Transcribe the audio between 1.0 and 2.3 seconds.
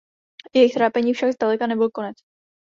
však zdaleka nebyl konec.